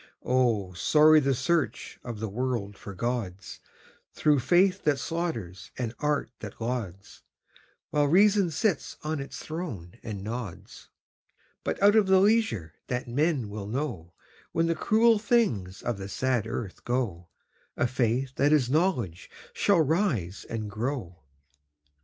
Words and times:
Oh, 0.25 0.73
sorry 0.73 1.19
the 1.19 1.35
search 1.35 1.99
of 2.03 2.19
the 2.19 2.27
world 2.27 2.75
for 2.75 2.95
gods, 2.95 3.59
Through 4.13 4.39
faith 4.39 4.83
that 4.83 4.97
slaughters 4.97 5.69
and 5.77 5.93
art 5.99 6.31
that 6.39 6.59
lauds, 6.59 7.21
While 7.91 8.07
reason 8.07 8.49
sits 8.49 8.97
on 9.03 9.19
its 9.19 9.37
throne 9.37 9.99
and 10.01 10.23
nods. 10.23 10.89
But 11.63 11.79
out 11.83 11.95
of 11.95 12.07
the 12.07 12.19
leisure 12.19 12.73
that 12.87 13.07
men 13.07 13.47
will 13.47 13.67
know, 13.67 14.15
When 14.53 14.65
the 14.65 14.73
cruel 14.73 15.19
things 15.19 15.83
of 15.83 15.99
the 15.99 16.09
sad 16.09 16.47
earth 16.47 16.83
go, 16.83 17.27
A 17.77 17.85
Faith 17.85 18.33
that 18.37 18.51
is 18.51 18.71
Knowledge 18.71 19.29
shall 19.53 19.81
rise 19.81 20.47
and 20.49 20.67
grow. 20.67 21.19